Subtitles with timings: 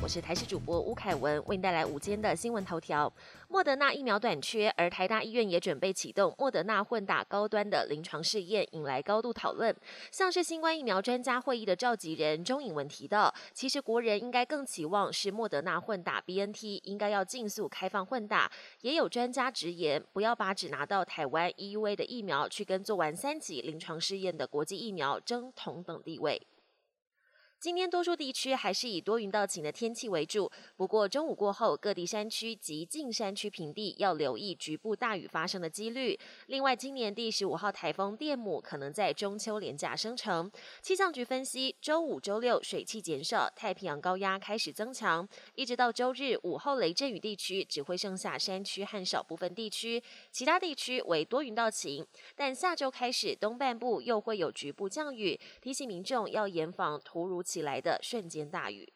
[0.00, 3.12] 我是台视主播吴凯文，为您带来午间的新闻头条。
[3.48, 9.74] 莫德纳疫苗短缺，而台大医院也准备启动莫德纳混打高端的临床试验，引来高度讨论。
[10.10, 18.50] 像是新冠疫苗专家会议的召集人钟颖文提到，其实国人应该更期望是莫德纳混打 BNT，应该要尽速开放混打。
[18.80, 26.40] 也有专家直言，不要把只拿到台湾 EUA 的疫苗去跟做完三级临床试验的国际疫苗争同等地位。
[27.62, 36.18] 今天多数地区还是以多云到晴的天气为主，不过中午过后，各地山区及近山区平地要留意局部大雨发生的几率。
[36.48, 40.50] 另外，今年第十五号台风电母可能在中秋连假生成。
[40.80, 52.04] 气象局分析，周五、周六水汽减少，太平洋高压开始增强，一直到周日午后雷阵雨地区只会剩下山区和少部分地区，其他地区为多云到晴。
[52.34, 58.94] 但下周开始，东半部又会有局部降雨，提醒民众要严防突如起来的瞬间大雨。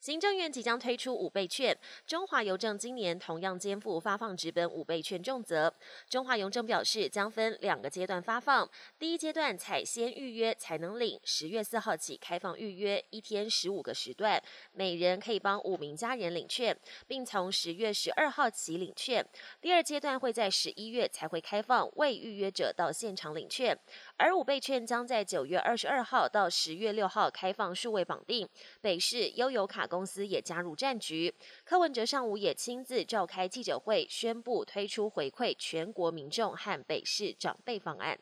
[0.00, 5.74] 行政院即将推出五倍券，中华邮政今年同样肩负发放纸本五倍券重责。
[6.08, 14.40] 中华邮政表示，将分两个阶段发放，第一阶段采先预约才能领，十月四号起开放预约，一天十五个时段，
[14.72, 19.26] 每人可以帮五名家人领券，并从十月十二号起领券。
[19.60, 23.76] 第二阶段会在十一月才会开放未预约者到现场领券，
[24.16, 28.48] 而五倍券将在九月二十二号到十月六号开放数位绑定。
[28.80, 29.87] 北市悠游卡。
[29.88, 31.34] 公司也加入战局。
[31.64, 38.18] 柯文哲上午也亲自召开记者会，宣布推出回馈全国民众和北市长辈方案。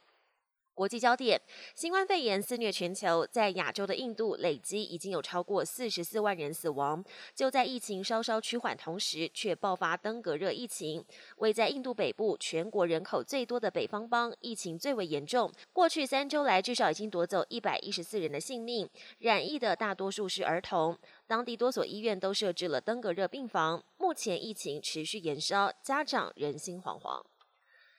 [0.76, 1.40] 国际焦点：
[1.74, 7.02] 新冠肺炎肆虐全球，在亚洲的印度累积已经有超过四十四万人死亡。
[7.34, 11.02] 就在疫情稍稍趋缓同时，却爆发登革热疫情。
[11.38, 15.50] 位在印度北部、全国人口最多的北方邦，疫情最为严重。
[15.72, 18.86] 过去三周来，至少已经夺走一百一十四人的性命，
[19.20, 20.98] 染疫的大多数是儿童。
[21.26, 23.82] 当地多所医院都设置了登革热病房。
[23.96, 27.22] 目前疫情持续延烧，家长人心惶惶。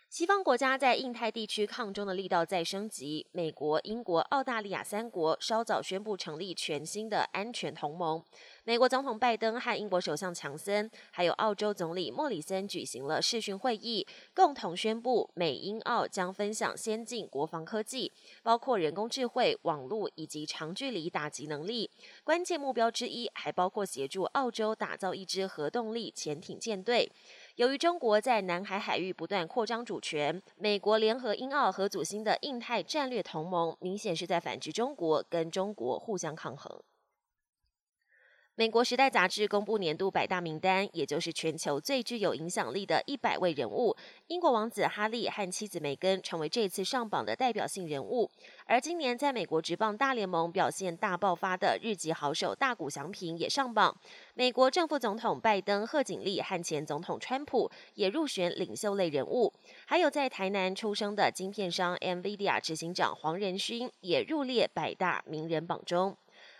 [0.09, 8.23] 西方国家在印太地区抗中的力道在升级，美国、英国、澳大利亚三国稍早宣布成立全新的安全同盟。
[8.63, 18.09] 美国总统拜登和英国首相强森，还有澳洲总理莫里森举行了视讯会议，共同宣布美英澳将分享先进国防科技，
[18.41, 21.91] 包括人工智慧、网络以及长距离打击能力。
[22.23, 27.11] 关键目标之一还包括协助澳洲打造一支核动力潜艇舰队。
[27.57, 36.79] 由于中国在南海海域不断扩张主权，美国联合英澳和组新的印太战略同盟，明显是在反制中国，跟中国互相抗衡。
[38.59, 43.95] 美国《时代》杂志公布年度百大名单，也就是全球最具有影响力的一百位人物。
[44.29, 48.27] 英国王子哈利和妻子梅根成为这次上榜的代表性人物。
[48.65, 53.95] 而今年在美国职棒大联盟表现大爆发的日籍好手大谷翔平也上榜。
[54.33, 59.53] 美国正副总统拜登、贺锦丽和前总统川普也入选领袖类人物。
[59.85, 66.17] 还有在台南出生的晶片商 NVIDIA 执行长黄仁勋也入列百大名人榜中。